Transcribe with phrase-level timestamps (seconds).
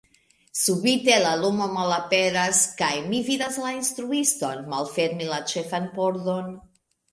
[0.59, 6.53] Subite la lumo malaperas, kaj mi vidas la instruiston malfermi la ĉefan pordon...